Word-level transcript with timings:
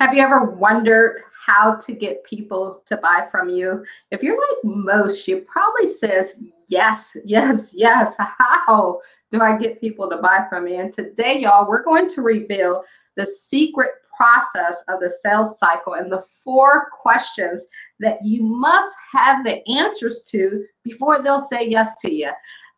Have 0.00 0.14
you 0.14 0.22
ever 0.22 0.46
wondered 0.52 1.24
how 1.46 1.74
to 1.74 1.92
get 1.92 2.24
people 2.24 2.82
to 2.86 2.96
buy 2.96 3.28
from 3.30 3.50
you? 3.50 3.84
If 4.10 4.22
you're 4.22 4.40
like 4.40 4.64
most, 4.64 5.28
you 5.28 5.42
probably 5.42 5.92
says 5.92 6.42
yes, 6.68 7.18
yes, 7.22 7.72
yes. 7.76 8.16
How 8.18 9.00
do 9.30 9.42
I 9.42 9.58
get 9.58 9.78
people 9.78 10.08
to 10.08 10.16
buy 10.16 10.46
from 10.48 10.64
me? 10.64 10.76
And 10.76 10.90
today, 10.90 11.40
y'all, 11.40 11.68
we're 11.68 11.84
going 11.84 12.08
to 12.08 12.22
reveal 12.22 12.82
the 13.18 13.26
secret 13.26 13.90
process 14.16 14.82
of 14.88 15.00
the 15.00 15.08
sales 15.10 15.58
cycle 15.58 15.92
and 15.92 16.10
the 16.10 16.24
four 16.42 16.88
questions 16.98 17.66
that 17.98 18.24
you 18.24 18.42
must 18.42 18.96
have 19.12 19.44
the 19.44 19.60
answers 19.68 20.22
to 20.28 20.64
before 20.82 21.20
they'll 21.20 21.38
say 21.38 21.68
yes 21.68 21.94
to 21.96 22.10
you. 22.10 22.30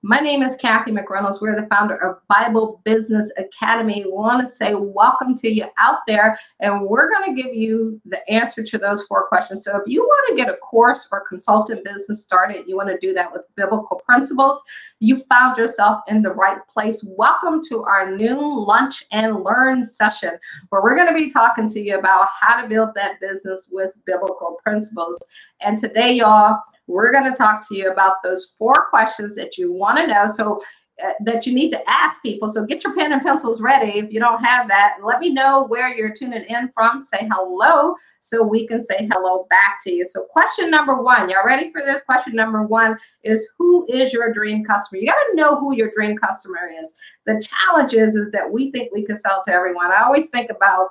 My 0.05 0.19
name 0.19 0.43
is 0.43 0.57
Kathy 0.57 0.91
McReynolds. 0.91 1.41
We're 1.41 1.55
the 1.55 1.69
founder 1.69 1.95
of 1.95 2.27
Bible 2.27 2.81
Business 2.85 3.33
Academy. 3.39 4.03
We 4.05 4.11
want 4.11 4.45
to 4.45 4.51
say 4.51 4.75
welcome 4.75 5.37
to 5.37 5.49
you 5.49 5.67
out 5.79 6.01
there, 6.09 6.37
and 6.59 6.83
we're 6.83 7.09
going 7.09 7.33
to 7.33 7.41
give 7.41 7.55
you 7.55 8.01
the 8.05 8.29
answer 8.29 8.65
to 8.65 8.79
those 8.79 9.07
four 9.07 9.29
questions. 9.29 9.63
So, 9.63 9.77
if 9.77 9.85
you 9.87 10.03
want 10.03 10.31
to 10.31 10.45
get 10.45 10.53
a 10.53 10.57
course 10.57 11.07
or 11.13 11.23
consultant 11.29 11.85
business 11.85 12.21
started, 12.21 12.65
you 12.67 12.77
want 12.77 12.89
to 12.89 12.99
do 12.99 13.15
that 13.15 13.31
with 13.31 13.43
biblical 13.55 14.03
principles, 14.05 14.61
you 14.99 15.23
found 15.29 15.57
yourself 15.57 16.01
in 16.09 16.21
the 16.21 16.33
right 16.33 16.59
place. 16.67 17.05
Welcome 17.07 17.61
to 17.69 17.85
our 17.85 18.11
new 18.11 18.41
lunch 18.41 19.05
and 19.13 19.45
learn 19.45 19.85
session, 19.85 20.37
where 20.71 20.83
we're 20.83 20.97
going 20.97 21.15
to 21.15 21.15
be 21.15 21.31
talking 21.31 21.69
to 21.69 21.81
you 21.81 21.97
about 21.97 22.27
how 22.41 22.61
to 22.61 22.69
build 22.69 22.89
that 22.97 23.21
business 23.21 23.69
with 23.71 23.93
biblical 24.05 24.59
principles. 24.65 25.17
And 25.61 25.79
today, 25.79 26.15
y'all, 26.15 26.59
we're 26.93 27.13
going 27.13 27.31
to 27.31 27.37
talk 27.37 27.67
to 27.69 27.77
you 27.77 27.91
about 27.91 28.17
those 28.23 28.55
four 28.59 28.87
questions 28.91 29.35
that 29.37 29.57
you 29.57 29.73
want 29.73 29.99
to 29.99 30.07
know. 30.07 30.27
So, 30.27 30.61
uh, 31.03 31.13
that 31.25 31.47
you 31.47 31.55
need 31.55 31.71
to 31.71 31.91
ask 31.91 32.21
people. 32.23 32.49
So 32.49 32.65
get 32.65 32.85
your 32.85 32.95
pen 32.95 33.13
and 33.13 33.23
pencils 33.23 33.61
ready 33.61 33.99
if 33.99 34.13
you 34.13 34.21
don't 34.21 34.45
have 34.45 34.69
that. 34.69 34.99
Let 35.03 35.21
me 35.21 35.33
know 35.33 35.65
where 35.69 35.89
you're 35.89 36.13
tuning 36.13 36.45
in 36.49 36.71
from. 36.75 37.01
Say 37.01 37.29
hello 37.33 37.97
so 38.21 38.43
we 38.43 38.69
can 38.69 38.81
say 38.81 39.09
hello 39.11 39.47
back 39.51 39.79
to 39.83 39.93
you. 39.93 40.05
So, 40.05 40.25
question 40.25 40.71
number 40.71 41.03
one, 41.03 41.29
y'all 41.29 41.45
ready 41.45 41.73
for 41.73 41.83
this? 41.85 42.03
Question 42.03 42.35
number 42.37 42.65
one 42.65 42.97
is 43.25 43.49
Who 43.59 43.85
is 43.89 44.13
your 44.13 44.33
dream 44.33 44.65
customer? 44.65 45.01
You 45.01 45.07
got 45.09 45.15
to 45.31 45.37
know 45.37 45.57
who 45.59 45.75
your 45.75 45.91
dream 45.91 46.17
customer 46.17 46.71
is. 46.81 46.95
The 47.27 47.43
challenge 47.43 47.95
is, 47.95 48.15
is 48.15 48.31
that 48.31 48.53
we 48.53 48.71
think 48.71 48.93
we 48.93 49.05
can 49.05 49.17
sell 49.17 49.43
to 49.47 49.53
everyone. 49.53 49.91
I 49.91 50.05
always 50.05 50.29
think 50.29 50.51
about 50.51 50.91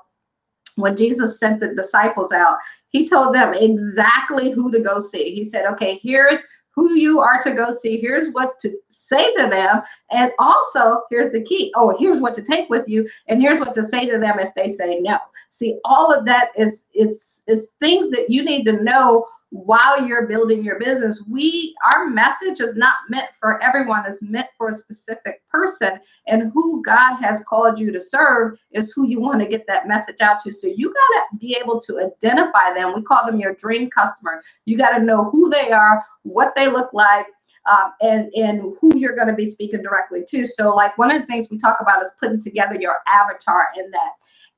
when 0.81 0.97
Jesus 0.97 1.39
sent 1.39 1.59
the 1.59 1.73
disciples 1.75 2.31
out, 2.31 2.57
he 2.89 3.07
told 3.07 3.33
them 3.33 3.53
exactly 3.53 4.51
who 4.51 4.71
to 4.71 4.79
go 4.79 4.99
see. 4.99 5.33
He 5.33 5.43
said, 5.43 5.65
okay, 5.65 5.99
here's 6.01 6.41
who 6.73 6.93
you 6.93 7.19
are 7.19 7.39
to 7.41 7.51
go 7.51 7.69
see. 7.69 7.99
Here's 7.99 8.29
what 8.31 8.59
to 8.59 8.73
say 8.89 9.31
to 9.33 9.47
them. 9.47 9.81
And 10.09 10.31
also, 10.39 11.01
here's 11.09 11.33
the 11.33 11.43
key. 11.43 11.71
Oh, 11.75 11.95
here's 11.97 12.19
what 12.19 12.33
to 12.35 12.41
take 12.41 12.69
with 12.69 12.87
you. 12.87 13.07
And 13.27 13.41
here's 13.41 13.59
what 13.59 13.73
to 13.73 13.83
say 13.83 14.09
to 14.09 14.17
them 14.17 14.39
if 14.39 14.53
they 14.55 14.67
say 14.67 14.99
no. 14.99 15.17
See, 15.49 15.79
all 15.83 16.13
of 16.13 16.25
that 16.25 16.49
is 16.57 16.85
it's 16.93 17.43
it's 17.45 17.73
things 17.81 18.09
that 18.11 18.29
you 18.29 18.43
need 18.43 18.63
to 18.65 18.81
know 18.83 19.25
while 19.51 20.07
you're 20.07 20.27
building 20.27 20.63
your 20.63 20.79
business 20.79 21.25
we 21.29 21.75
our 21.93 22.07
message 22.07 22.61
is 22.61 22.77
not 22.77 22.95
meant 23.09 23.27
for 23.37 23.61
everyone. 23.61 24.03
It's 24.07 24.21
meant 24.21 24.47
for 24.57 24.69
a 24.69 24.73
specific 24.73 25.41
person. 25.49 25.99
And 26.27 26.51
who 26.53 26.81
god 26.83 27.17
has 27.17 27.43
called 27.43 27.77
you 27.77 27.91
to 27.91 27.99
serve 27.99 28.57
is 28.71 28.93
who 28.93 29.07
you 29.07 29.19
want 29.19 29.41
to 29.41 29.47
get 29.47 29.67
that 29.67 29.87
message 29.89 30.21
out 30.21 30.39
to. 30.41 30.53
So 30.53 30.67
you 30.67 30.87
got 30.87 31.31
to 31.31 31.37
be 31.37 31.57
able 31.61 31.81
to 31.81 31.99
identify 31.99 32.73
them. 32.73 32.93
We 32.95 33.01
call 33.01 33.25
them 33.25 33.39
your 33.39 33.55
dream 33.55 33.89
customer. 33.89 34.41
You 34.65 34.77
got 34.77 34.97
to 34.97 35.03
know 35.03 35.29
who 35.29 35.49
they 35.49 35.71
are 35.71 36.03
what 36.23 36.53
they 36.55 36.67
look 36.67 36.93
like 36.93 37.27
um, 37.69 37.93
and 38.01 38.31
and 38.35 38.75
who 38.79 38.97
you're 38.97 39.15
going 39.15 39.27
to 39.27 39.33
be 39.33 39.45
speaking 39.45 39.81
directly 39.81 40.23
to. 40.29 40.45
So 40.45 40.73
like 40.73 40.97
one 40.97 41.11
of 41.11 41.21
the 41.21 41.27
things 41.27 41.47
we 41.49 41.57
talk 41.57 41.77
about 41.79 42.03
is 42.03 42.11
putting 42.19 42.39
together 42.39 42.75
your 42.79 42.97
avatar 43.07 43.67
in 43.77 43.91
that 43.91 44.11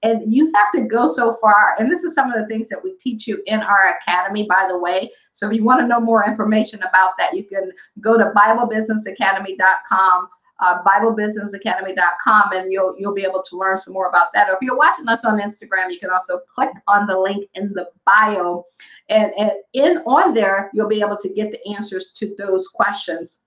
and 0.03 0.33
you 0.33 0.51
have 0.53 0.71
to 0.75 0.81
go 0.81 1.07
so 1.07 1.33
far. 1.41 1.75
And 1.79 1.89
this 1.89 2.03
is 2.03 2.13
some 2.13 2.31
of 2.31 2.39
the 2.39 2.45
things 2.47 2.67
that 2.69 2.83
we 2.83 2.95
teach 2.97 3.25
you 3.25 3.41
in 3.45 3.61
our 3.61 3.97
academy, 3.97 4.45
by 4.47 4.67
the 4.67 4.77
way. 4.77 5.09
So 5.31 5.47
if 5.47 5.53
you 5.55 5.63
want 5.63 5.79
to 5.79 5.87
know 5.87 6.01
more 6.01 6.27
information 6.27 6.81
about 6.81 7.11
that, 7.17 7.33
you 7.33 7.45
can 7.45 7.71
go 8.01 8.17
to 8.17 8.31
BibleBusinessAcademy.com. 8.35 10.29
Uh, 10.59 10.83
BibleBusinessAcademy.com, 10.83 12.51
and 12.53 12.71
you'll 12.71 12.95
you'll 12.97 13.15
be 13.15 13.23
able 13.23 13.41
to 13.41 13.57
learn 13.57 13.75
some 13.75 13.91
more 13.91 14.07
about 14.07 14.27
that. 14.33 14.47
Or 14.49 14.53
if 14.53 14.59
you're 14.61 14.77
watching 14.77 15.09
us 15.09 15.25
on 15.25 15.41
Instagram, 15.41 15.89
you 15.89 15.99
can 15.99 16.11
also 16.11 16.41
click 16.53 16.69
on 16.87 17.07
the 17.07 17.19
link 17.19 17.49
in 17.55 17.73
the 17.73 17.89
bio, 18.05 18.63
and, 19.09 19.33
and 19.37 19.51
in 19.73 19.97
on 20.05 20.33
there 20.33 20.69
you'll 20.73 20.87
be 20.87 21.01
able 21.01 21.17
to 21.17 21.27
get 21.27 21.51
the 21.51 21.59
answers 21.73 22.11
to 22.11 22.35
those 22.37 22.67
questions. 22.67 23.41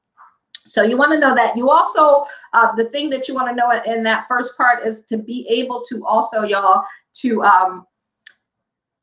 So 0.67 0.83
you 0.83 0.97
want 0.97 1.13
to 1.13 1.19
know 1.19 1.35
that. 1.35 1.57
You 1.57 1.71
also, 1.71 2.27
uh, 2.53 2.75
the 2.75 2.87
thing 2.87 3.09
that 3.11 3.29
you 3.29 3.35
want 3.35 3.49
to 3.49 3.55
know 3.55 3.71
in 3.87 4.03
that 4.03 4.27
first 4.29 4.57
part 4.57 4.85
is 4.87 5.03
to 5.03 5.17
be 5.17 5.47
able 5.49 5.83
to 5.89 6.05
also, 6.05 6.43
y'all, 6.43 6.85
to 7.15 7.43
um, 7.43 7.87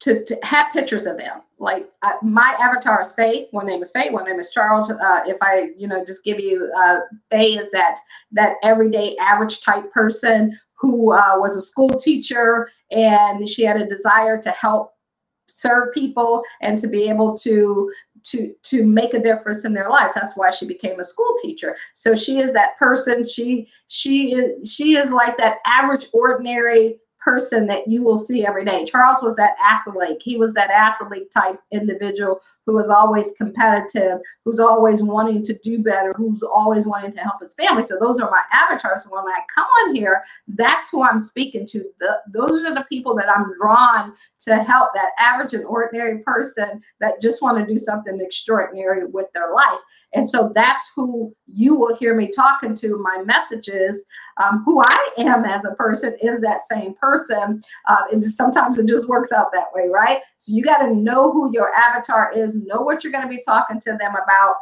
to, 0.01 0.24
to 0.25 0.38
have 0.44 0.74
pictures 0.74 1.06
of 1.06 1.18
them. 1.18 1.41
Like 1.59 1.90
uh, 2.01 2.13
my 2.22 2.57
avatar 2.59 3.01
is 3.01 3.13
Faye. 3.13 3.47
One 3.51 3.66
name 3.66 3.81
is 3.81 3.91
Faye. 3.91 4.09
One 4.09 4.25
name 4.25 4.38
is 4.38 4.50
Charles. 4.50 4.91
Uh, 4.91 5.22
if 5.25 5.38
I, 5.41 5.69
you 5.78 5.88
know, 5.88 6.03
just 6.03 6.25
give 6.25 6.41
you 6.41 6.69
uh, 6.78 7.00
Faye 7.31 7.57
is 7.57 7.72
that 7.72 7.97
that 8.34 8.56
everyday 8.63 9.16
average 9.18 9.62
type 9.62 9.90
person 9.91 10.59
who 10.74 11.13
uh, 11.13 11.35
was 11.35 11.56
a 11.56 11.62
school 11.62 11.88
teacher 11.88 12.69
and 12.91 13.47
she 13.47 13.63
had 13.63 13.80
a 13.80 13.88
desire 13.88 14.41
to 14.41 14.51
help 14.51 14.92
serve 15.47 15.93
people 15.93 16.43
and 16.61 16.77
to 16.77 16.87
be 16.87 17.09
able 17.09 17.35
to 17.37 17.91
to 18.23 18.53
to 18.63 18.85
make 18.85 19.13
a 19.13 19.21
difference 19.21 19.65
in 19.65 19.73
their 19.73 19.89
lives 19.89 20.13
that's 20.13 20.37
why 20.37 20.49
she 20.49 20.65
became 20.65 20.99
a 20.99 21.03
school 21.03 21.35
teacher 21.41 21.75
so 21.93 22.15
she 22.15 22.39
is 22.39 22.53
that 22.53 22.77
person 22.77 23.27
she 23.27 23.67
she 23.87 24.33
is 24.33 24.71
she 24.71 24.95
is 24.95 25.11
like 25.11 25.37
that 25.37 25.57
average 25.65 26.07
ordinary 26.13 26.97
person 27.23 27.65
that 27.67 27.87
you 27.87 28.03
will 28.03 28.17
see 28.17 28.45
every 28.45 28.65
day. 28.65 28.85
Charles 28.85 29.21
was 29.21 29.35
that 29.37 29.55
athlete. 29.63 30.21
He 30.21 30.37
was 30.37 30.53
that 30.55 30.69
athlete 30.69 31.31
type 31.31 31.59
individual 31.71 32.41
who 32.66 32.75
was 32.75 32.90
always 32.90 33.34
competitive, 33.38 34.19
who's 34.46 34.59
always 34.59 35.03
wanting 35.03 35.41
to 35.44 35.57
do 35.63 35.79
better, 35.79 36.13
who's 36.16 36.44
always 36.44 36.85
wanting 36.85 37.13
to 37.13 37.19
help 37.19 37.41
his 37.41 37.53
family. 37.53 37.84
So 37.84 37.97
those 38.00 38.19
are 38.19 38.29
my 38.29 38.41
avatars. 38.51 39.06
When 39.09 39.24
I 39.24 39.40
come 39.53 39.66
on 39.66 39.96
here, 39.96 40.24
that's 40.47 40.90
who 40.90 41.03
I'm 41.03 41.19
speaking 41.19 41.66
to. 41.68 41.84
The, 42.00 42.19
those 42.31 42.66
are 42.66 42.74
the 42.74 42.85
people 42.90 43.16
that 43.16 43.29
I'm 43.29 43.53
drawn 43.59 44.13
to 44.46 44.63
help 44.63 44.90
that 44.94 45.12
average 45.18 45.53
and 45.53 45.66
ordinary 45.66 46.19
person 46.19 46.81
that 47.00 47.22
just 47.22 47.41
want 47.41 47.57
to 47.57 47.66
do 47.66 47.78
something 47.78 48.19
extraordinary 48.19 49.06
with 49.06 49.28
their 49.34 49.53
life. 49.53 49.80
And 50.13 50.28
so 50.28 50.51
that's 50.53 50.91
who 50.95 51.34
you 51.51 51.75
will 51.75 51.95
hear 51.95 52.16
me 52.16 52.28
talking 52.28 52.75
to. 52.75 52.97
My 52.97 53.24
messages, 53.24 54.06
um, 54.38 54.63
who 54.63 54.81
I 54.84 55.09
am 55.18 55.44
as 55.44 55.66
a 55.66 55.72
person, 55.72 56.16
is 56.22 56.40
that 56.41 56.62
same 56.62 56.94
person. 56.95 57.63
Uh, 57.88 58.01
and 58.12 58.24
sometimes 58.24 58.78
it 58.78 58.88
just 58.88 59.09
works 59.09 59.31
out 59.31 59.51
that 59.53 59.74
way, 59.74 59.88
right? 59.91 60.19
So 60.38 60.53
you 60.53 60.63
got 60.63 60.80
to 60.80 60.94
know 60.94 61.31
who 61.31 61.51
your 61.51 61.74
avatar 61.74 62.31
is, 62.31 62.52
know 62.55 62.81
what 62.81 63.03
you're 63.03 63.13
going 63.13 63.23
to 63.23 63.29
be 63.29 63.41
talking 63.45 63.79
to 63.81 63.97
them 63.99 64.15
about. 64.15 64.55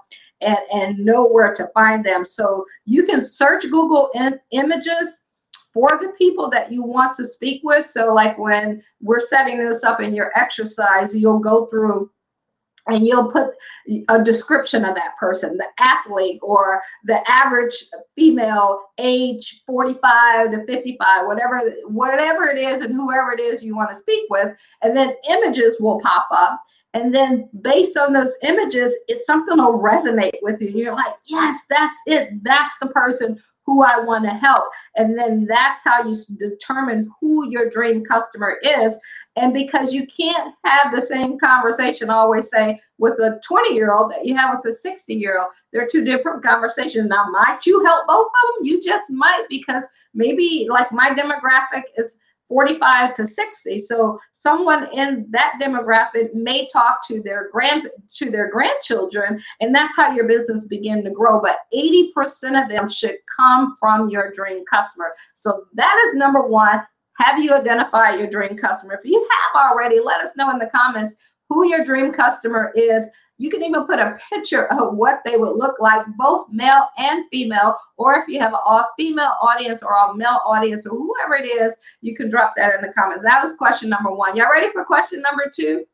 And, 0.44 0.58
and 0.74 0.98
know 0.98 1.28
where 1.28 1.54
to 1.54 1.70
find 1.72 2.04
them. 2.04 2.26
So 2.26 2.66
you 2.86 3.04
can 3.06 3.22
search 3.22 3.62
Google 3.62 4.10
in, 4.16 4.40
images 4.50 5.22
for 5.72 5.90
the 6.02 6.14
people 6.18 6.50
that 6.50 6.72
you 6.72 6.84
want 6.84 7.14
to 7.16 7.26
speak 7.26 7.62
with. 7.64 7.86
So, 7.86 8.14
like 8.14 8.38
when 8.38 8.82
we're 9.02 9.20
setting 9.20 9.58
this 9.58 9.84
up 9.84 10.02
in 10.02 10.14
your 10.14 10.32
exercise, 10.36 11.16
you'll 11.16 11.40
go 11.40 11.68
through 11.68 12.10
and 12.88 13.06
you'll 13.06 13.32
put 13.32 13.52
a 14.10 14.24
description 14.24 14.84
of 14.86 14.96
that 14.96 15.16
person 15.20 15.58
the 15.58 15.68
athlete 15.80 16.40
or 16.42 16.82
the 17.06 17.22
average 17.30 17.86
female 18.16 18.82
age 18.98 19.62
45 19.68 20.52
to 20.52 20.66
55 20.66 21.28
whatever 21.28 21.62
whatever 21.86 22.46
it 22.46 22.58
is 22.58 22.82
and 22.82 22.94
whoever 22.94 23.34
it 23.34 23.40
is 23.40 23.64
you 23.64 23.76
want 23.76 23.90
to 23.92 23.96
speak 23.96 24.26
with 24.32 24.56
and 24.82 24.98
then 24.98 25.14
images 25.30 25.78
will 25.80 26.00
pop 26.00 26.28
up 26.32 26.60
and 26.94 27.14
then 27.14 27.50
based 27.62 27.98
on 27.98 28.14
those 28.14 28.36
images 28.44 28.98
it's 29.08 29.26
something 29.26 29.58
will 29.58 29.80
resonate 29.80 30.38
with 30.42 30.62
you 30.62 30.70
you're 30.70 30.96
like 30.96 31.16
yes 31.26 31.66
that's 31.70 31.98
it 32.06 32.32
that's 32.44 32.78
the 32.80 32.88
person 32.88 33.40
who 33.66 33.84
I 33.84 34.00
want 34.00 34.26
to 34.26 34.32
help. 34.32 34.66
And 34.96 35.18
then 35.18 35.46
that's 35.46 35.84
how 35.84 36.04
you 36.04 36.16
determine 36.38 37.12
who 37.20 37.50
your 37.50 37.70
dream 37.70 38.04
customer 38.04 38.58
is. 38.64 39.00
And 39.36 39.54
because 39.54 39.94
you 39.94 40.06
can't 40.08 40.54
have 40.66 40.94
the 40.94 41.02
same 41.02 41.40
conversation, 41.40 42.10
always 42.10 42.50
say, 42.50 42.80
with 42.98 43.14
a 43.20 43.40
20 43.46 43.74
year 43.74 43.94
old 43.94 44.12
that 44.12 44.26
you 44.26 44.36
have 44.36 44.58
with 44.58 44.74
a 44.74 44.76
60 44.76 45.14
year 45.14 45.40
old, 45.40 45.52
they're 45.72 45.88
two 45.88 46.04
different 46.04 46.44
conversations. 46.44 47.08
Now, 47.08 47.30
might 47.32 47.66
you 47.66 47.84
help 47.86 48.08
both 48.08 48.28
of 48.28 48.60
them? 48.60 48.66
You 48.66 48.82
just 48.82 49.12
might, 49.12 49.46
because 49.50 49.86
maybe 50.14 50.68
like 50.70 50.92
my 50.92 51.12
demographic 51.12 51.84
is 51.98 52.18
45 52.52 53.14
to 53.14 53.26
60 53.26 53.78
so 53.78 54.20
someone 54.34 54.90
in 54.92 55.26
that 55.30 55.58
demographic 55.62 56.34
may 56.34 56.68
talk 56.68 57.00
to 57.08 57.22
their 57.22 57.50
grand 57.50 57.88
to 58.16 58.30
their 58.30 58.52
grandchildren 58.52 59.42
and 59.62 59.74
that's 59.74 59.96
how 59.96 60.12
your 60.12 60.28
business 60.28 60.66
begin 60.66 61.04
to 61.04 61.12
grow. 61.12 61.40
But 61.40 61.58
80% 61.74 62.62
of 62.62 62.70
them 62.70 62.90
should 62.90 63.16
come 63.34 63.76
from 63.80 64.10
your 64.10 64.32
dream 64.32 64.66
customer. 64.70 65.14
So 65.36 65.66
that 65.76 66.04
is 66.06 66.16
number 66.16 66.46
one. 66.46 66.82
Have 67.18 67.40
you 67.40 67.54
identified 67.54 68.20
your 68.20 68.30
dream 68.30 68.58
customer? 68.58 68.96
If 68.96 69.10
you 69.10 69.20
have 69.54 69.72
already 69.72 70.00
let 70.00 70.22
us 70.22 70.32
know 70.36 70.50
in 70.50 70.58
the 70.58 70.72
comments 70.76 71.14
who 71.50 71.68
your 71.68 71.86
dream 71.86 72.12
customer 72.12 72.72
is 72.76 73.08
You 73.42 73.50
can 73.50 73.64
even 73.64 73.88
put 73.88 73.98
a 73.98 74.20
picture 74.30 74.68
of 74.68 74.96
what 74.96 75.22
they 75.26 75.36
would 75.36 75.56
look 75.56 75.80
like, 75.80 76.06
both 76.16 76.46
male 76.52 76.90
and 77.00 77.26
female. 77.32 77.76
Or 77.98 78.14
if 78.14 78.28
you 78.28 78.40
have 78.40 78.54
an 78.54 78.60
all 78.64 78.88
female 78.96 79.34
audience 79.42 79.82
or 79.82 79.96
a 79.96 80.16
male 80.16 80.42
audience 80.46 80.86
or 80.86 80.92
whoever 80.92 81.34
it 81.36 81.48
is, 81.48 81.76
you 82.02 82.16
can 82.16 82.30
drop 82.30 82.54
that 82.56 82.76
in 82.76 82.82
the 82.82 82.94
comments. 82.94 83.24
That 83.24 83.42
was 83.42 83.56
question 83.56 83.90
number 83.90 84.12
one. 84.12 84.36
Y'all 84.36 84.52
ready 84.52 84.72
for 84.72 84.86
question 84.86 85.24
number 85.24 85.50
two? 85.52 85.86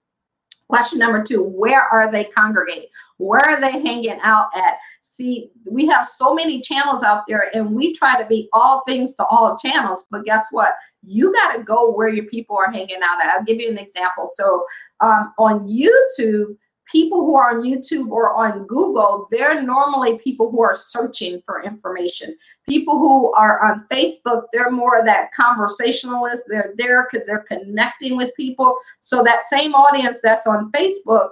Question 0.68 1.00
number 1.00 1.24
two, 1.24 1.42
where 1.42 1.84
are 1.84 2.12
they 2.12 2.26
congregating? 2.26 2.90
Where 3.16 3.40
are 3.48 3.62
they 3.62 3.72
hanging 3.72 4.20
out 4.22 4.50
at? 4.54 4.80
See, 5.00 5.50
we 5.66 5.88
have 5.88 6.06
so 6.06 6.34
many 6.34 6.60
channels 6.60 7.04
out 7.04 7.24
there 7.30 7.50
and 7.56 7.74
we 7.74 7.94
try 7.94 8.22
to 8.22 8.28
be 8.28 8.50
all 8.52 8.84
things 8.86 9.14
to 9.16 9.26
all 9.28 9.58
channels, 9.58 10.06
but 10.12 10.26
guess 10.26 10.48
what? 10.52 10.74
You 11.02 11.32
got 11.32 11.56
to 11.56 11.64
go 11.64 11.90
where 11.94 12.10
your 12.10 12.26
people 12.26 12.58
are 12.58 12.70
hanging 12.70 13.00
out 13.02 13.24
at. 13.24 13.30
I'll 13.30 13.46
give 13.46 13.62
you 13.62 13.70
an 13.70 13.78
example. 13.78 14.28
So 14.28 14.66
um, 15.00 15.34
on 15.40 15.66
YouTube, 15.66 16.58
people 16.92 17.26
who 17.26 17.36
are 17.36 17.56
on 17.56 17.64
YouTube 17.64 18.10
or 18.10 18.34
on 18.34 18.66
Google, 18.68 19.28
they're 19.32 19.62
normally 19.62 20.18
people 20.20 20.50
who 20.52 20.62
are 20.62 20.76
searching 20.76 21.42
for 21.46 21.64
information. 21.64 22.36
People 22.68 22.98
who 22.98 23.34
are 23.34 23.60
on 23.62 23.86
Facebook, 23.92 24.44
they're 24.52 24.72
more 24.72 24.98
of 25.00 25.06
that 25.06 25.32
conversationalist. 25.34 26.44
They're 26.48 26.74
there 26.78 27.08
because 27.12 27.28
they're 27.28 27.46
connecting 27.48 28.18
with 28.18 28.36
people. 28.36 28.78
So 29.02 29.24
that 29.24 29.46
same 29.46 29.74
audience 29.74 30.22
that's 30.22 30.48
on 30.48 30.72
Facebook 30.72 31.30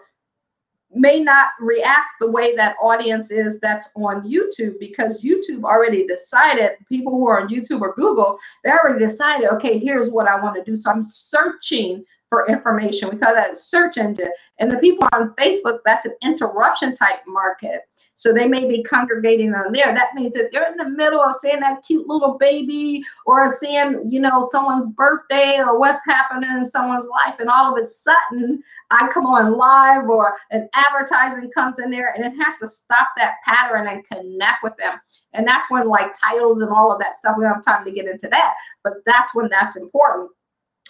may 0.95 1.19
not 1.19 1.49
react 1.59 2.07
the 2.21 2.31
way 2.31 2.55
that 2.55 2.77
audience 2.81 3.29
is 3.29 3.59
that's 3.59 3.89
on 3.95 4.27
YouTube 4.27 4.79
because 4.79 5.21
YouTube 5.21 5.63
already 5.63 6.07
decided 6.07 6.71
people 6.87 7.11
who 7.11 7.27
are 7.27 7.41
on 7.41 7.49
YouTube 7.49 7.81
or 7.81 7.93
Google, 7.95 8.39
they 8.63 8.71
already 8.71 8.99
decided, 8.99 9.49
okay, 9.49 9.77
here's 9.77 10.09
what 10.09 10.27
I 10.27 10.39
want 10.39 10.55
to 10.55 10.63
do. 10.63 10.77
So 10.77 10.89
I'm 10.89 11.03
searching 11.03 12.05
for 12.35 12.45
information. 12.49 13.09
We 13.09 13.17
call 13.17 13.33
that 13.33 13.57
search 13.57 13.97
engine. 13.97 14.29
And 14.59 14.69
the 14.69 14.77
people 14.77 15.07
on 15.13 15.33
Facebook, 15.35 15.79
that's 15.85 16.05
an 16.05 16.15
interruption 16.21 16.93
type 16.93 17.19
market. 17.25 17.81
So 18.17 18.33
they 18.33 18.47
may 18.47 18.67
be 18.67 18.83
congregating 18.83 19.53
on 19.53 19.71
there. 19.71 19.93
That 19.93 20.15
means 20.15 20.33
that 20.33 20.49
they're 20.51 20.69
in 20.69 20.77
the 20.77 20.89
middle 20.89 21.21
of 21.21 21.35
seeing 21.35 21.61
that 21.61 21.83
cute 21.85 22.07
little 22.07 22.37
baby 22.37 23.03
or 23.25 23.49
seeing, 23.49 24.03
you 24.09 24.19
know, 24.19 24.45
someone's 24.49 24.87
birthday 24.87 25.59
or 25.59 25.79
what's 25.79 26.01
happening 26.07 26.49
in 26.49 26.65
someone's 26.65 27.07
life. 27.07 27.39
And 27.39 27.49
all 27.49 27.73
of 27.73 27.81
a 27.81 27.85
sudden, 27.85 28.61
I 28.91 29.09
come 29.13 29.25
on 29.25 29.57
live 29.57 30.09
or 30.09 30.35
an 30.51 30.69
advertising 30.73 31.51
comes 31.51 31.79
in 31.79 31.89
there 31.89 32.13
and 32.15 32.25
it 32.25 32.37
has 32.41 32.59
to 32.59 32.67
stop 32.67 33.09
that 33.17 33.35
pattern 33.45 33.87
and 33.87 34.07
connect 34.07 34.63
with 34.63 34.75
them. 34.77 34.99
And 35.33 35.47
that's 35.47 35.69
when 35.69 35.87
like 35.87 36.13
titles 36.19 36.61
and 36.61 36.71
all 36.71 36.93
of 36.93 36.99
that 36.99 37.15
stuff, 37.15 37.35
we 37.37 37.43
don't 37.43 37.55
have 37.55 37.65
time 37.65 37.85
to 37.85 37.91
get 37.91 38.07
into 38.07 38.27
that, 38.29 38.55
but 38.83 38.93
that's 39.05 39.33
when 39.35 39.49
that's 39.49 39.75
important. 39.75 40.31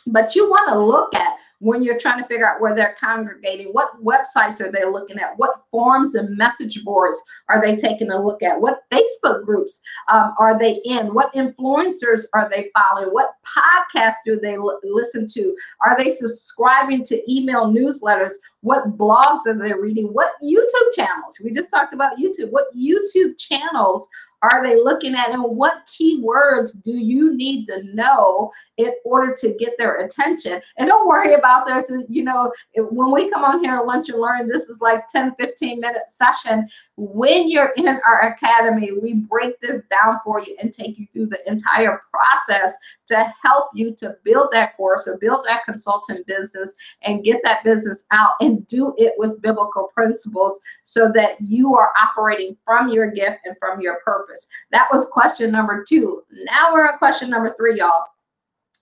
But 0.07 0.35
you 0.35 0.49
want 0.49 0.69
to 0.69 0.79
look 0.79 1.13
at 1.15 1.37
when 1.59 1.81
you're 1.81 1.97
trying 1.97 2.21
to 2.21 2.27
figure 2.27 2.47
out 2.47 2.61
where 2.61 2.75
they're 2.75 2.95
congregating, 2.99 3.67
what 3.67 4.03
websites 4.03 4.59
are 4.61 4.71
they 4.71 4.85
looking 4.85 5.17
at? 5.17 5.37
What 5.37 5.63
forums 5.71 6.15
and 6.15 6.37
message 6.37 6.83
boards 6.83 7.21
are 7.49 7.61
they 7.61 7.75
taking 7.75 8.11
a 8.11 8.23
look 8.23 8.43
at? 8.43 8.59
What 8.59 8.83
Facebook 8.91 9.45
groups 9.45 9.81
um, 10.11 10.33
are 10.37 10.59
they 10.59 10.81
in? 10.85 11.13
What 11.13 11.33
influencers 11.33 12.25
are 12.33 12.49
they 12.49 12.71
following? 12.77 13.13
What 13.13 13.31
podcasts 13.45 14.15
do 14.25 14.39
they 14.39 14.55
l- 14.55 14.79
listen 14.83 15.27
to? 15.33 15.55
Are 15.81 15.97
they 15.97 16.09
subscribing 16.09 17.03
to 17.05 17.31
email 17.31 17.65
newsletters? 17.65 18.33
What 18.65 18.97
blogs 18.97 19.45
are 19.45 19.53
they 19.53 19.73
reading? 19.73 20.07
What 20.07 20.31
YouTube 20.43 20.91
channels? 20.95 21.37
We 21.39 21.53
just 21.53 21.69
talked 21.69 21.93
about 21.93 22.17
YouTube. 22.17 22.49
What 22.49 22.65
YouTube 22.75 23.37
channels 23.37 24.09
are 24.41 24.63
they 24.63 24.75
looking 24.75 25.15
at 25.15 25.29
and 25.29 25.43
what 25.43 25.87
keywords 25.87 26.81
do 26.83 26.91
you 26.91 27.35
need 27.35 27.65
to 27.65 27.81
know 27.93 28.51
in 28.77 28.91
order 29.03 29.33
to 29.37 29.55
get 29.59 29.73
their 29.77 29.97
attention 30.05 30.61
and 30.77 30.87
don't 30.87 31.07
worry 31.07 31.33
about 31.33 31.65
this 31.65 31.91
you 32.09 32.23
know 32.23 32.51
when 32.75 33.11
we 33.11 33.29
come 33.31 33.43
on 33.43 33.63
here 33.63 33.81
lunch 33.81 34.09
and 34.09 34.19
learn 34.19 34.47
this 34.47 34.63
is 34.63 34.81
like 34.81 35.07
10 35.07 35.35
15 35.39 35.79
minute 35.79 36.09
session 36.09 36.67
when 36.97 37.49
you're 37.49 37.73
in 37.75 37.99
our 38.05 38.21
academy 38.29 38.91
we 39.01 39.13
break 39.13 39.59
this 39.59 39.81
down 39.91 40.17
for 40.23 40.41
you 40.41 40.55
and 40.61 40.71
take 40.71 40.97
you 40.97 41.05
through 41.11 41.27
the 41.27 41.39
entire 41.45 42.01
process 42.09 42.75
to 43.05 43.33
help 43.43 43.69
you 43.73 43.93
to 43.93 44.15
build 44.23 44.47
that 44.51 44.75
course 44.77 45.07
or 45.07 45.17
build 45.17 45.45
that 45.45 45.65
consultant 45.65 46.25
business 46.25 46.73
and 47.01 47.23
get 47.25 47.41
that 47.43 47.63
business 47.65 48.05
out 48.11 48.31
and 48.39 48.65
do 48.67 48.93
it 48.97 49.13
with 49.17 49.41
biblical 49.41 49.89
principles 49.93 50.59
so 50.83 51.11
that 51.11 51.35
you 51.41 51.75
are 51.75 51.91
operating 52.01 52.55
from 52.63 52.89
your 52.89 53.11
gift 53.11 53.39
and 53.45 53.57
from 53.59 53.81
your 53.81 53.99
purpose. 54.05 54.47
That 54.71 54.87
was 54.91 55.05
question 55.05 55.51
number 55.51 55.83
two. 55.87 56.23
Now 56.31 56.73
we're 56.73 56.87
on 56.87 56.97
question 56.97 57.29
number 57.29 57.53
three, 57.57 57.79
y'all. 57.79 58.05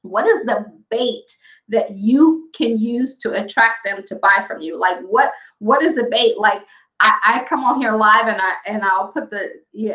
What 0.03 0.27
is 0.27 0.45
the 0.45 0.65
bait 0.89 1.25
that 1.69 1.91
you 1.91 2.49
can 2.53 2.77
use 2.77 3.15
to 3.15 3.31
attract 3.41 3.85
them 3.85 4.03
to 4.07 4.15
buy 4.17 4.43
from 4.47 4.61
you? 4.61 4.77
Like 4.77 4.99
what 5.01 5.31
what 5.59 5.81
is 5.81 5.95
the 5.95 6.07
bait? 6.11 6.37
Like 6.37 6.61
I, 6.99 7.19
I, 7.23 7.45
come 7.49 7.63
on 7.63 7.81
here 7.81 7.93
live 7.93 8.27
and 8.27 8.39
I 8.39 8.53
and 8.65 8.83
I'll 8.83 9.09
put 9.09 9.29
the 9.29 9.49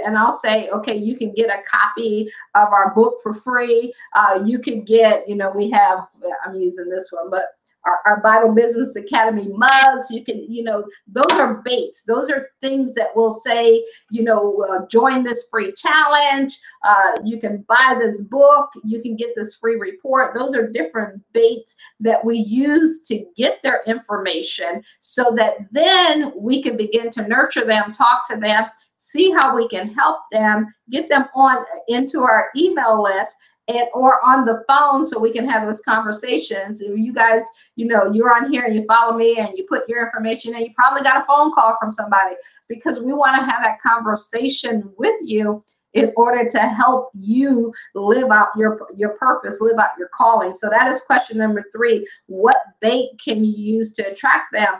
and 0.04 0.18
I'll 0.18 0.36
say, 0.36 0.68
okay, 0.68 0.96
you 0.96 1.16
can 1.16 1.32
get 1.32 1.48
a 1.48 1.62
copy 1.68 2.30
of 2.54 2.68
our 2.68 2.94
book 2.94 3.16
for 3.22 3.32
free. 3.32 3.94
Uh, 4.14 4.42
you 4.44 4.58
can 4.58 4.84
get, 4.84 5.28
you 5.28 5.34
know, 5.34 5.50
we 5.50 5.70
have 5.70 6.06
I'm 6.44 6.54
using 6.54 6.88
this 6.88 7.10
one, 7.10 7.30
but 7.30 7.44
our, 7.88 8.00
our 8.06 8.20
Bible 8.20 8.54
Business 8.54 8.94
Academy 8.96 9.48
mugs. 9.54 10.10
You 10.10 10.24
can, 10.24 10.50
you 10.50 10.62
know, 10.62 10.84
those 11.06 11.32
are 11.32 11.62
baits. 11.64 12.02
Those 12.04 12.30
are 12.30 12.50
things 12.60 12.94
that 12.94 13.14
will 13.16 13.30
say, 13.30 13.84
you 14.10 14.22
know, 14.22 14.64
uh, 14.68 14.86
join 14.86 15.22
this 15.22 15.44
free 15.50 15.72
challenge. 15.72 16.56
Uh, 16.84 17.12
you 17.24 17.40
can 17.40 17.64
buy 17.68 17.96
this 17.98 18.22
book. 18.22 18.70
You 18.84 19.00
can 19.02 19.16
get 19.16 19.30
this 19.34 19.56
free 19.56 19.76
report. 19.76 20.34
Those 20.34 20.54
are 20.54 20.70
different 20.70 21.22
baits 21.32 21.74
that 22.00 22.24
we 22.24 22.38
use 22.38 23.02
to 23.04 23.24
get 23.36 23.62
their 23.62 23.82
information 23.86 24.82
so 25.00 25.34
that 25.36 25.56
then 25.72 26.32
we 26.36 26.62
can 26.62 26.76
begin 26.76 27.10
to 27.10 27.26
nurture 27.26 27.64
them, 27.64 27.92
talk 27.92 28.28
to 28.30 28.36
them, 28.36 28.66
see 28.98 29.30
how 29.30 29.54
we 29.54 29.68
can 29.68 29.94
help 29.94 30.20
them, 30.32 30.66
get 30.90 31.08
them 31.08 31.26
on 31.34 31.64
into 31.88 32.20
our 32.22 32.50
email 32.56 33.02
list 33.02 33.36
and 33.68 33.86
or 33.92 34.24
on 34.24 34.44
the 34.44 34.64
phone 34.66 35.06
so 35.06 35.18
we 35.18 35.32
can 35.32 35.48
have 35.48 35.66
those 35.66 35.80
conversations. 35.82 36.80
You 36.80 37.12
guys, 37.12 37.42
you 37.76 37.86
know, 37.86 38.10
you're 38.10 38.34
on 38.34 38.50
here 38.50 38.64
and 38.64 38.74
you 38.74 38.84
follow 38.86 39.16
me 39.16 39.36
and 39.36 39.56
you 39.56 39.64
put 39.68 39.88
your 39.88 40.04
information 40.04 40.54
and 40.54 40.64
you 40.64 40.72
probably 40.74 41.02
got 41.02 41.22
a 41.22 41.26
phone 41.26 41.52
call 41.52 41.76
from 41.80 41.90
somebody 41.90 42.34
because 42.68 42.98
we 42.98 43.12
want 43.12 43.36
to 43.36 43.44
have 43.44 43.62
that 43.62 43.80
conversation 43.80 44.90
with 44.96 45.16
you 45.22 45.62
in 45.94 46.12
order 46.16 46.48
to 46.48 46.60
help 46.60 47.10
you 47.14 47.72
live 47.94 48.30
out 48.30 48.48
your 48.56 48.78
your 48.96 49.10
purpose, 49.16 49.60
live 49.60 49.78
out 49.78 49.90
your 49.98 50.10
calling. 50.14 50.52
So 50.52 50.68
that 50.70 50.90
is 50.90 51.00
question 51.02 51.38
number 51.38 51.64
3. 51.72 52.06
What 52.26 52.56
bait 52.80 53.10
can 53.22 53.44
you 53.44 53.52
use 53.52 53.92
to 53.92 54.10
attract 54.10 54.52
them? 54.52 54.74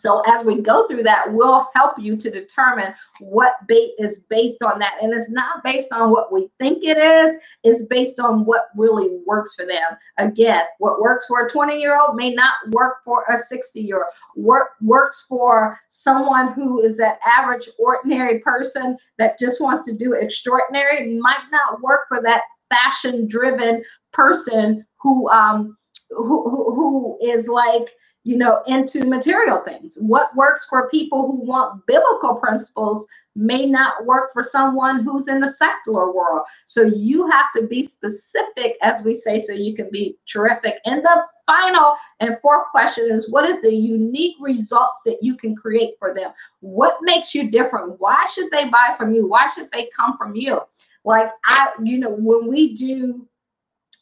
So 0.00 0.20
as 0.26 0.44
we 0.44 0.60
go 0.60 0.86
through 0.86 1.02
that, 1.04 1.32
we'll 1.32 1.68
help 1.74 1.98
you 1.98 2.16
to 2.16 2.30
determine 2.30 2.94
what 3.20 3.54
bait 3.68 3.92
is 3.98 4.20
based 4.28 4.62
on 4.62 4.78
that. 4.78 4.94
And 5.02 5.12
it's 5.12 5.30
not 5.30 5.62
based 5.62 5.92
on 5.92 6.10
what 6.10 6.32
we 6.32 6.48
think 6.58 6.84
it 6.84 6.96
is, 6.96 7.36
it's 7.64 7.84
based 7.84 8.20
on 8.20 8.44
what 8.44 8.68
really 8.76 9.18
works 9.26 9.54
for 9.54 9.66
them. 9.66 9.98
Again, 10.18 10.62
what 10.78 11.00
works 11.00 11.26
for 11.26 11.44
a 11.44 11.48
20 11.50 11.78
year 11.78 11.98
old 11.98 12.16
may 12.16 12.32
not 12.32 12.54
work 12.70 12.96
for 13.04 13.24
a 13.30 13.36
60 13.36 13.80
year 13.80 13.98
old. 13.98 14.44
Work 14.44 14.70
works 14.80 15.24
for 15.28 15.78
someone 15.88 16.52
who 16.52 16.80
is 16.80 16.96
that 16.96 17.18
average 17.26 17.68
ordinary 17.78 18.38
person 18.40 18.96
that 19.18 19.38
just 19.38 19.60
wants 19.60 19.84
to 19.84 19.94
do 19.94 20.14
extraordinary, 20.14 21.18
might 21.18 21.44
not 21.50 21.80
work 21.82 22.08
for 22.08 22.22
that 22.22 22.42
fashion 22.70 23.26
driven 23.26 23.82
person 24.12 24.86
who 25.00 25.28
um 25.30 25.76
who, 26.10 26.48
who, 26.50 26.74
who 26.74 27.18
is 27.22 27.48
like 27.48 27.88
you 28.24 28.36
know, 28.36 28.62
into 28.66 29.06
material 29.06 29.62
things. 29.64 29.96
What 30.00 30.34
works 30.36 30.66
for 30.68 30.90
people 30.90 31.26
who 31.26 31.46
want 31.46 31.86
biblical 31.86 32.36
principles 32.36 33.06
may 33.36 33.64
not 33.64 34.04
work 34.04 34.30
for 34.32 34.42
someone 34.42 35.02
who's 35.02 35.28
in 35.28 35.40
the 35.40 35.48
secular 35.48 36.12
world. 36.12 36.42
So 36.66 36.82
you 36.82 37.30
have 37.30 37.46
to 37.56 37.66
be 37.66 37.86
specific, 37.86 38.76
as 38.82 39.02
we 39.04 39.14
say, 39.14 39.38
so 39.38 39.52
you 39.52 39.74
can 39.74 39.88
be 39.90 40.16
terrific. 40.26 40.74
And 40.84 41.02
the 41.04 41.24
final 41.46 41.94
and 42.18 42.36
fourth 42.42 42.68
question 42.70 43.10
is 43.10 43.30
what 43.30 43.48
is 43.48 43.60
the 43.60 43.74
unique 43.74 44.36
results 44.40 45.00
that 45.06 45.18
you 45.22 45.36
can 45.36 45.54
create 45.54 45.94
for 45.98 46.12
them? 46.12 46.32
What 46.60 46.98
makes 47.02 47.34
you 47.34 47.50
different? 47.50 47.98
Why 48.00 48.26
should 48.34 48.50
they 48.50 48.64
buy 48.68 48.94
from 48.98 49.12
you? 49.12 49.28
Why 49.28 49.44
should 49.54 49.70
they 49.72 49.90
come 49.96 50.16
from 50.18 50.34
you? 50.34 50.60
Like 51.04 51.30
I, 51.46 51.70
you 51.82 51.98
know, 51.98 52.10
when 52.10 52.46
we 52.46 52.74
do 52.74 53.26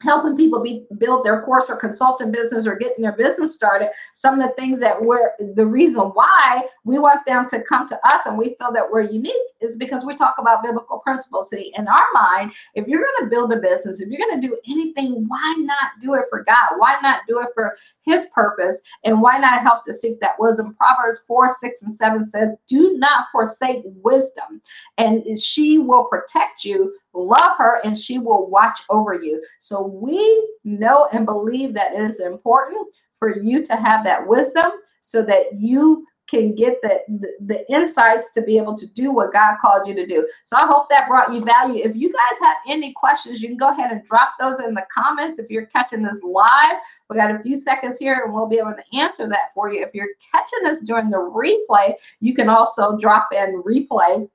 helping 0.03 0.37
people 0.37 0.63
be 0.63 0.85
build 0.99 1.25
their 1.25 1.43
course 1.43 1.69
or 1.69 1.77
consulting 1.77 2.31
business 2.31 2.67
or 2.67 2.77
getting 2.77 3.03
their 3.03 3.17
business 3.17 3.53
started 3.53 3.89
some 4.15 4.39
of 4.39 4.47
the 4.47 4.55
things 4.55 4.79
that 4.81 5.01
we're 5.01 5.33
the 5.55 5.67
reason 5.67 6.03
why 6.15 6.63
we 6.85 6.99
want 6.99 7.25
them 7.27 7.49
to 7.49 7.63
come 7.63 7.87
to 7.87 7.99
us 8.05 8.27
and 8.27 8.39
we 8.39 8.55
feel 8.59 8.73
that 8.73 8.89
we're 8.91 9.03
unique 9.03 9.35
is 9.61 9.77
because 9.77 10.05
we 10.05 10.15
talk 10.15 10.37
about 10.39 10.63
biblical 10.63 10.99
principles. 11.01 11.51
See 11.51 11.73
in 11.77 11.89
our 11.89 12.07
mind 12.15 12.53
if 12.75 12.87
you're 12.87 13.03
going 13.03 13.29
to 13.29 13.31
build 13.31 13.53
a 13.53 13.57
business 13.57 14.01
if 14.01 14.09
you're 14.09 14.27
going 14.27 14.41
to 14.41 14.47
do 14.47 14.57
anything 14.69 15.27
why 15.27 15.55
not 15.59 15.93
do 16.01 16.15
it 16.15 16.25
for 16.31 16.45
god? 16.45 16.77
Why 16.77 16.97
not 17.03 17.21
do 17.27 17.41
it 17.41 17.49
for 17.55 17.77
his 18.05 18.27
purpose? 18.27 18.81
And 19.05 19.21
why 19.21 19.39
not 19.39 19.63
help 19.63 19.85
to 19.85 19.93
seek 19.93 20.21
that 20.21 20.39
wisdom? 20.39 20.75
Proverbs 20.75 21.21
4 21.27 21.55
6 21.59 21.83
and 21.83 21.97
7 21.97 22.23
says 22.25 22.53
do 22.69 22.97
not 22.99 23.27
forsake 23.33 23.83
wisdom 23.85 24.63
and 24.97 25.39
she 25.39 25.79
will 25.79 26.05
protect 26.05 26.65
you 26.65 26.95
love 27.19 27.57
her 27.59 27.81
and 27.85 27.99
she 27.99 28.19
will 28.19 28.49
watch 28.49 28.81
over 28.91 29.15
you. 29.15 29.43
So 29.59 29.83
we 29.83 30.49
know 30.65 31.09
and 31.13 31.27
believe 31.27 31.75
that 31.75 31.95
it 31.95 32.03
is 32.03 32.21
important 32.21 32.87
for 33.13 33.37
you 33.37 33.63
to 33.65 33.77
have 33.77 34.05
that 34.05 34.27
wisdom 34.27 34.71
so 35.01 35.23
that 35.23 35.55
you 35.57 36.07
can 36.29 36.55
get 36.55 36.81
the, 36.83 37.01
the, 37.09 37.33
the 37.41 37.73
insights 37.73 38.29
to 38.35 38.43
be 38.43 38.59
able 38.59 38.77
to 38.77 38.87
do 38.93 39.11
what 39.11 39.33
God 39.33 39.57
called 39.61 39.89
you 39.89 39.95
to 39.95 40.07
do. 40.07 40.29
So 40.45 40.57
I 40.57 40.67
hope 40.67 40.89
that 40.91 41.09
brought 41.09 41.33
you 41.33 41.45
value. 41.45 41.83
If 41.83 41.97
you 41.97 42.13
guys 42.13 42.39
have 42.43 42.57
any 42.69 42.93
questions, 42.93 43.41
you 43.41 43.49
can 43.49 43.57
go 43.57 43.71
ahead 43.71 43.91
and 43.91 44.05
drop 44.05 44.35
those 44.39 44.61
in 44.61 44.75
the 44.75 44.85
comments. 44.93 45.39
If 45.39 45.51
you're 45.51 45.67
catching 45.67 46.03
this 46.03 46.21
live, 46.23 46.79
we 47.09 47.17
got 47.17 47.35
a 47.35 47.43
few 47.43 47.57
seconds 47.57 47.99
here 47.99 48.23
and 48.25 48.35
we'll 48.35 48.47
be 48.47 48.59
able 48.59 48.75
to 48.75 48.99
answer 48.99 49.27
that 49.29 49.55
for 49.55 49.73
you. 49.73 49.83
If 49.83 49.95
you're 49.95 50.09
catching 50.33 50.65
this 50.65 50.81
during 50.81 51.09
the 51.09 51.17
replay, 51.17 51.95
you 52.21 52.35
can 52.35 52.51
also 52.51 52.99
drop 52.99 53.29
in 53.33 53.63
replay 53.67 54.29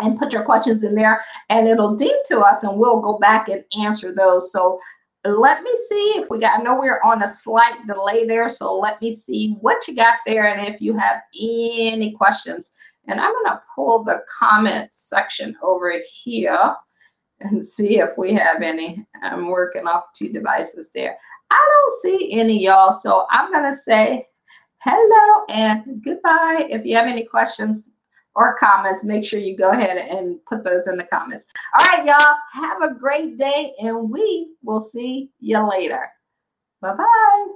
and 0.00 0.18
put 0.18 0.32
your 0.32 0.44
questions 0.44 0.84
in 0.84 0.94
there 0.94 1.22
and 1.48 1.68
it'll 1.68 1.94
ding 1.94 2.20
to 2.26 2.40
us 2.40 2.62
and 2.62 2.78
we'll 2.78 3.00
go 3.00 3.18
back 3.18 3.48
and 3.48 3.64
answer 3.80 4.14
those. 4.14 4.52
So 4.52 4.80
let 5.24 5.62
me 5.62 5.70
see 5.88 6.14
if 6.16 6.30
we 6.30 6.38
got, 6.38 6.60
I 6.60 6.62
know 6.62 6.78
we're 6.78 7.00
on 7.02 7.22
a 7.22 7.28
slight 7.28 7.86
delay 7.86 8.26
there. 8.26 8.48
So 8.48 8.78
let 8.78 9.00
me 9.02 9.14
see 9.14 9.56
what 9.60 9.86
you 9.88 9.94
got 9.94 10.18
there 10.26 10.46
and 10.54 10.72
if 10.72 10.80
you 10.80 10.96
have 10.96 11.20
any 11.34 12.12
questions. 12.12 12.70
And 13.08 13.20
I'm 13.20 13.32
going 13.32 13.56
to 13.56 13.62
pull 13.74 14.04
the 14.04 14.20
comment 14.38 14.92
section 14.92 15.56
over 15.62 15.92
here 16.22 16.74
and 17.40 17.64
see 17.64 17.98
if 17.98 18.10
we 18.16 18.32
have 18.32 18.62
any. 18.62 19.04
I'm 19.22 19.48
working 19.48 19.86
off 19.86 20.04
two 20.14 20.32
devices 20.32 20.90
there. 20.94 21.16
I 21.50 21.68
don't 21.70 22.02
see 22.02 22.32
any, 22.32 22.62
y'all. 22.62 22.92
So 22.92 23.26
I'm 23.30 23.52
going 23.52 23.70
to 23.70 23.76
say 23.76 24.26
hello 24.78 25.44
and 25.48 26.02
goodbye. 26.04 26.66
If 26.70 26.84
you 26.84 26.96
have 26.96 27.06
any 27.06 27.24
questions, 27.24 27.92
or 28.36 28.56
comments, 28.58 29.02
make 29.02 29.24
sure 29.24 29.40
you 29.40 29.56
go 29.56 29.70
ahead 29.70 29.96
and 29.96 30.44
put 30.44 30.62
those 30.62 30.86
in 30.86 30.96
the 30.96 31.04
comments. 31.04 31.46
All 31.74 31.86
right, 31.86 32.06
y'all, 32.06 32.36
have 32.52 32.82
a 32.82 32.94
great 32.94 33.36
day, 33.36 33.72
and 33.80 34.10
we 34.10 34.52
will 34.62 34.80
see 34.80 35.30
you 35.40 35.68
later. 35.68 36.08
Bye 36.82 36.94
bye. 36.94 37.55